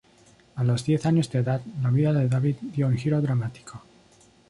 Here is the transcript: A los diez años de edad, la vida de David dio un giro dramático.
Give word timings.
A 0.55 0.63
los 0.63 0.83
diez 0.83 1.05
años 1.05 1.29
de 1.29 1.37
edad, 1.37 1.61
la 1.83 1.91
vida 1.91 2.11
de 2.11 2.27
David 2.27 2.55
dio 2.73 2.87
un 2.87 2.97
giro 2.97 3.21
dramático. 3.21 3.83